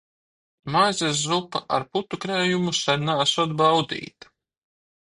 Maizes 0.75 1.19
zupa 1.25 1.61
ar 1.77 1.85
putukrējumu 1.91 2.75
sen 2.81 3.07
neesot 3.13 3.57
baudīta. 3.63 4.35